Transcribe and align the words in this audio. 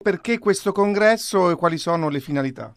Perché 0.00 0.38
questo 0.38 0.70
congresso 0.70 1.50
e 1.50 1.56
quali 1.56 1.76
sono 1.76 2.08
le 2.08 2.20
finalità? 2.20 2.72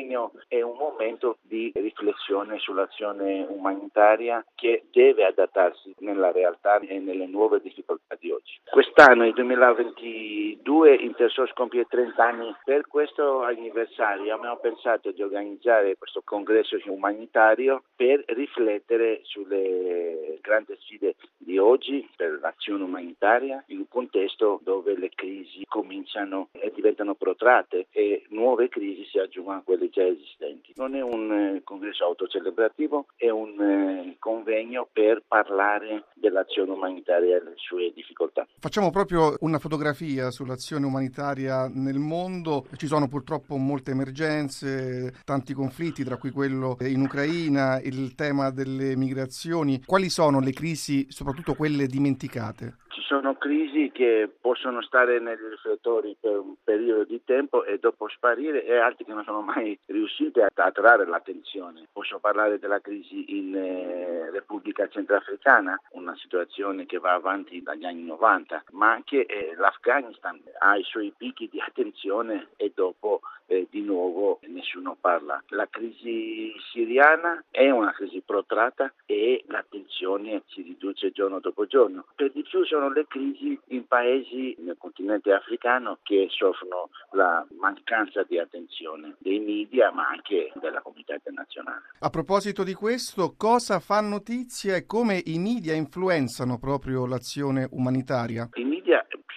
Convegno 0.00 0.32
è 0.48 0.62
un 0.62 0.76
momento 0.78 1.36
di 1.42 1.70
riflessione 1.74 2.58
sull'azione 2.58 3.44
umanitaria 3.48 4.42
che 4.54 4.84
deve 4.90 5.26
adattarsi 5.26 5.94
nella 5.98 6.32
realtà 6.32 6.78
e 6.78 6.98
nelle 6.98 7.26
nuove 7.26 7.60
difficoltà 7.60 8.16
di 8.18 8.30
oggi. 8.30 8.58
Quest'anno, 8.70 9.26
il 9.26 9.34
2022, 9.34 10.94
Intersos 10.94 11.52
compie 11.52 11.84
30 11.84 12.24
anni. 12.24 12.54
Per 12.64 12.86
questo 12.86 13.42
anniversario 13.42 14.34
abbiamo 14.34 14.56
pensato 14.56 15.10
di 15.10 15.22
organizzare 15.22 15.96
questo 15.98 16.22
congresso 16.24 16.78
umanitario 16.86 17.82
per 17.94 18.24
riflettere 18.28 19.20
sulle 19.24 20.38
grandi 20.40 20.74
sfide 20.78 21.16
di 21.36 21.58
oggi 21.58 22.08
per 22.16 22.38
l'azione 22.40 22.84
umanitaria 22.84 23.62
in 23.66 23.78
un 23.78 23.88
contesto 23.88 24.60
dove 24.62 24.96
le 24.96 25.10
crisi 25.14 25.64
cominciano 25.68 26.48
e 26.52 26.72
diventano 26.74 27.14
protratte 27.14 27.88
e 27.90 28.24
nuove 28.30 28.68
crisi 28.68 29.04
si 29.04 29.18
aggiungono 29.18 29.58
a 29.58 29.62
quelle 29.62 29.89
già 29.90 30.04
esistenti. 30.06 30.72
Non 30.76 30.94
è 30.94 31.02
un 31.02 31.32
eh, 31.32 31.62
congresso 31.64 32.04
autocelebrativo, 32.04 33.06
è 33.16 33.28
un 33.28 33.60
eh, 33.60 34.16
convegno 34.18 34.88
per 34.92 35.22
parlare 35.26 36.04
dell'azione 36.14 36.70
umanitaria 36.70 37.36
e 37.36 37.40
delle 37.40 37.56
sue 37.56 37.92
difficoltà. 37.94 38.46
Facciamo 38.58 38.90
proprio 38.90 39.36
una 39.40 39.58
fotografia 39.58 40.30
sull'azione 40.30 40.86
umanitaria 40.86 41.68
nel 41.68 41.98
mondo. 41.98 42.66
Ci 42.76 42.86
sono 42.86 43.08
purtroppo 43.08 43.56
molte 43.56 43.90
emergenze, 43.90 45.14
tanti 45.24 45.52
conflitti, 45.52 46.04
tra 46.04 46.16
cui 46.16 46.30
quello 46.30 46.76
in 46.80 47.02
Ucraina, 47.02 47.80
il 47.80 48.14
tema 48.14 48.50
delle 48.50 48.96
migrazioni. 48.96 49.82
Quali 49.84 50.08
sono 50.08 50.40
le 50.40 50.52
crisi, 50.52 51.06
soprattutto 51.10 51.54
quelle 51.54 51.86
dimenticate? 51.86 52.76
Sono 53.10 53.34
crisi 53.34 53.90
che 53.92 54.30
possono 54.40 54.80
stare 54.82 55.18
negli 55.18 55.42
riflettori 55.50 56.16
per 56.20 56.38
un 56.38 56.54
periodo 56.62 57.02
di 57.02 57.20
tempo 57.24 57.64
e 57.64 57.80
dopo 57.80 58.06
sparire 58.08 58.64
e 58.64 58.76
altre 58.76 59.04
che 59.04 59.12
non 59.12 59.24
sono 59.24 59.40
mai 59.40 59.76
riuscite 59.86 60.42
a 60.42 60.48
attrarre 60.54 61.06
l'attenzione. 61.06 61.88
Posso 61.92 62.20
parlare 62.20 62.60
della 62.60 62.78
crisi 62.78 63.36
in 63.36 63.56
eh, 63.56 64.30
Repubblica 64.30 64.59
Centrafricana, 64.88 65.80
una 65.92 66.16
situazione 66.16 66.86
che 66.86 66.98
va 66.98 67.12
avanti 67.12 67.62
dagli 67.62 67.84
anni 67.84 68.04
90, 68.04 68.64
ma 68.72 68.92
anche 68.92 69.26
eh, 69.26 69.54
l'Afghanistan 69.56 70.40
ha 70.58 70.76
i 70.76 70.82
suoi 70.84 71.12
picchi 71.16 71.48
di 71.50 71.60
attenzione 71.64 72.48
e 72.56 72.72
dopo 72.74 73.20
eh, 73.50 73.66
di 73.68 73.82
nuovo 73.82 74.38
nessuno 74.46 74.96
parla. 74.98 75.42
La 75.48 75.68
crisi 75.68 76.52
siriana 76.72 77.44
è 77.50 77.68
una 77.70 77.92
crisi 77.92 78.22
protratta 78.24 78.92
e 79.06 79.44
l'attenzione 79.48 80.42
si 80.46 80.62
riduce 80.62 81.10
giorno 81.10 81.40
dopo 81.40 81.66
giorno. 81.66 82.06
Per 82.14 82.30
di 82.30 82.42
più 82.42 82.64
sono 82.64 82.90
le 82.90 83.06
crisi 83.08 83.58
in 83.68 83.86
paesi 83.86 84.56
nel 84.60 84.76
continente 84.78 85.32
africano 85.32 85.98
che 86.02 86.28
soffrono 86.30 86.90
la 87.12 87.44
mancanza 87.58 88.22
di 88.22 88.38
attenzione 88.38 89.16
dei 89.18 89.40
media 89.40 89.90
ma 89.90 90.08
anche 90.08 90.52
della 90.54 90.80
comunità 90.80 91.14
internazionale. 91.14 91.82
A 91.98 92.10
proposito 92.10 92.62
di 92.62 92.74
questo, 92.74 93.34
cosa 93.36 93.80
fa 93.80 94.00
notizia 94.00 94.69
e 94.76 94.86
come 94.86 95.20
i 95.24 95.38
media 95.38 95.74
influenzano 95.74 96.58
proprio 96.58 97.06
l'azione 97.06 97.66
umanitaria? 97.70 98.48
I 98.54 98.64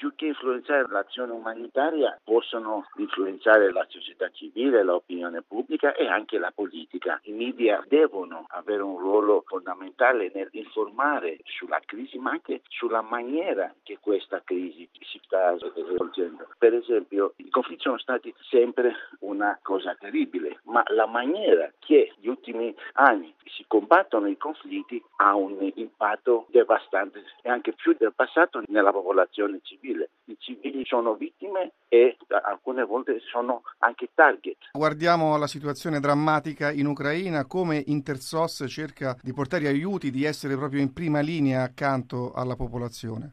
più 0.04 0.16
che 0.16 0.26
influenzare 0.26 0.86
l'azione 0.90 1.32
umanitaria 1.32 2.20
possono 2.26 2.86
influenzare 2.98 3.72
la 3.72 3.86
società 3.88 4.30
civile, 4.34 4.84
l'opinione 4.84 5.42
pubblica 5.44 5.94
e 5.94 6.08
anche 6.08 6.38
la 6.38 6.52
politica. 6.54 7.22
I 7.24 7.32
media 7.32 7.82
devono 7.88 8.44
avere 8.50 8.82
un 8.82 8.98
ruolo 8.98 9.46
fondamentale 9.48 10.30
nel 10.34 10.50
informare 10.52 11.40
sulla 11.46 11.80
crisi 11.86 12.18
ma 12.18 12.32
anche 12.32 12.64
sulla 12.68 13.02
maniera 13.02 13.74
che 13.82 13.98
questa 14.02 14.42
crisi 14.44 14.90
si 14.92 15.22
sta 15.24 15.56
svolgendo. 15.58 16.50
Per 16.58 16.74
esempio, 16.74 17.32
i 17.38 17.50
conflitti 17.50 17.84
sono 17.84 17.98
stati 17.98 18.34
sempre 18.50 18.94
una 19.20 19.58
cosa 19.62 19.96
terribile, 19.98 20.60
ma 20.64 20.84
la 20.88 21.06
maniera 21.06 21.72
che 21.80 22.12
negli 22.18 22.28
ultimi 22.28 22.76
anni 22.94 23.34
si 23.46 23.64
combattono 23.68 24.28
i 24.28 24.38
conflitti 24.38 25.02
ha 25.18 25.36
un 25.36 25.72
impatto 25.76 26.48
devastante 26.50 27.24
e 27.42 27.50
anche 27.50 27.72
più 27.72 27.96
del 27.98 28.14
passato 28.14 28.62
nella 28.68 28.92
popolazione 28.92 29.60
civile 29.62 29.93
civile. 29.94 30.10
I 30.26 30.38
civili 30.40 30.86
sono 30.86 31.16
vittime 31.16 31.74
e 31.88 32.18
alcune 32.44 32.84
volte 32.84 33.20
sono 33.32 33.62
anche 33.80 34.10
target. 34.14 34.58
Guardiamo 34.72 35.38
la 35.38 35.48
situazione 35.48 36.00
drammatica 36.00 36.72
in 36.72 36.88
Ucraina, 36.88 37.46
come 37.46 37.84
Intersos 37.88 38.66
cerca 38.68 39.18
di 39.22 39.34
portare 39.34 39.68
aiuti, 39.68 40.12
di 40.12 40.24
essere 40.24 40.56
proprio 40.56 40.82
in 40.82 40.94
prima 40.94 41.20
linea 41.20 41.64
accanto 41.64 42.32
alla 42.34 42.56
popolazione 42.56 43.32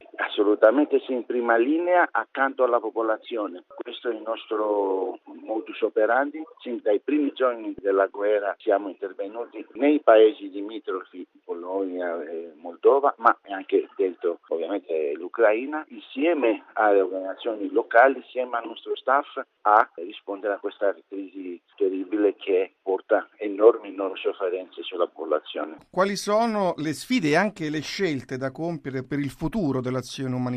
assolutamente 0.61 1.01
sì 1.07 1.13
in 1.13 1.25
prima 1.25 1.57
linea 1.57 2.07
accanto 2.11 2.65
alla 2.65 2.79
popolazione. 2.81 3.65
Questo 3.67 4.11
è 4.11 4.15
il 4.15 4.23
nostro 4.25 5.19
modus 5.25 5.81
operandi. 5.81 6.43
Sin 6.61 6.81
dai 6.83 7.01
primi 7.01 7.33
giorni 7.33 7.75
della 7.79 8.07
guerra 8.07 8.55
siamo 8.59 8.89
intervenuti 8.89 9.65
nei 9.73 10.01
paesi 10.01 10.51
limitrofi, 10.51 11.27
Polonia 11.45 12.23
e 12.23 12.53
Moldova, 12.57 13.15
ma 13.19 13.37
anche 13.49 13.89
dentro 13.97 14.39
ovviamente 14.49 15.15
l'Ucraina, 15.17 15.85
insieme 15.89 16.65
alle 16.75 17.01
organizzazioni 17.01 17.71
locali, 17.73 18.17
insieme 18.17 18.59
al 18.59 18.67
nostro 18.67 18.95
staff 18.97 19.41
a 19.63 19.91
rispondere 19.95 20.55
a 20.55 20.59
questa 20.59 20.95
crisi 21.09 21.61
terribile 21.77 22.37
che 22.37 22.75
porta 22.83 23.29
enormi, 23.37 23.89
enormi 23.89 24.19
sofferenze 24.19 24.83
sulla 24.83 25.07
popolazione. 25.07 25.79
Quali 25.91 26.17
sono 26.17 26.75
le 26.77 26.93
sfide 26.93 27.31
e 27.31 27.37
anche 27.37 27.71
le 27.71 27.81
scelte 27.81 28.37
da 28.37 28.51
compiere 28.51 29.03
per 29.05 29.19
il 29.19 29.31
futuro 29.31 29.81
dell'azione 29.81 30.35
umanitaria? 30.35 30.50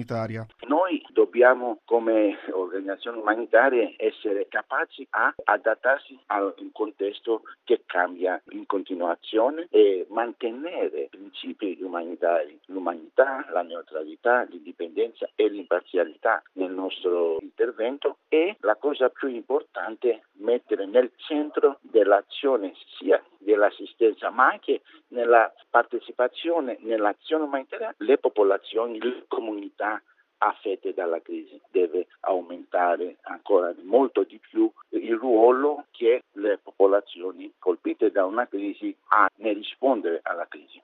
Noi 0.68 0.83
dobbiamo 1.34 1.80
come 1.86 2.38
organizzazioni 2.52 3.18
umanitarie 3.18 3.96
essere 3.98 4.48
capaci 4.48 5.08
a 5.10 5.34
adattarsi 5.46 6.16
a 6.28 6.44
un 6.44 6.72
contesto 6.72 7.42
che 7.64 7.82
cambia 7.88 8.40
in 8.52 8.68
continuazione 8.68 9.66
e 9.72 10.06
mantenere 10.10 11.06
i 11.06 11.10
principi 11.10 11.76
umanitari, 11.82 12.60
l'umanità, 12.68 13.48
la 13.52 13.64
neutralità, 13.64 14.44
l'indipendenza 14.44 15.28
e 15.34 15.50
l'imparzialità 15.50 16.44
nel 16.54 16.70
nostro 16.70 17.40
intervento 17.42 18.18
e 18.30 18.56
la 18.60 18.76
cosa 18.76 19.10
più 19.10 19.28
importante 19.28 20.26
mettere 20.34 20.86
nel 20.86 21.10
centro 21.16 21.80
dell'azione 21.82 22.74
sia 23.00 23.20
dell'assistenza 23.40 24.30
ma 24.30 24.50
anche 24.50 24.82
nella 25.08 25.52
partecipazione 25.72 26.78
nell'azione 26.82 27.46
umanitaria 27.46 27.94
le 27.98 28.20
popolazioni, 28.20 29.00
le 29.02 29.24
comunità 29.28 30.00
affette 30.44 30.94
dalla 30.94 31.22
crisi. 31.22 31.60
Deve 31.72 32.08
aumentare 32.22 33.18
ancora 33.24 33.74
molto 33.84 34.24
di 34.24 34.40
più 34.40 34.70
il 34.90 35.16
ruolo 35.16 35.86
che 35.92 36.24
le 36.34 36.60
popolazioni 36.62 37.52
colpite 37.60 38.12
da 38.12 38.26
una 38.26 38.48
crisi 38.48 38.96
hanno 39.08 39.30
nel 39.36 39.56
rispondere 39.56 40.20
alla 40.24 40.48
crisi. 40.48 40.82